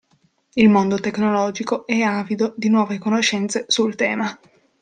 Il 0.55 0.67
mondo 0.67 0.97
tecnologico 0.99 1.85
è 1.85 2.01
avido 2.01 2.55
di 2.57 2.69
nuove 2.69 2.97
conoscenze 2.97 3.65
sul 3.67 3.93
tema. 3.93 4.35